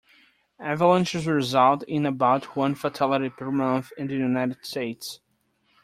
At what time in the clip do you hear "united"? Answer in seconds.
4.15-4.65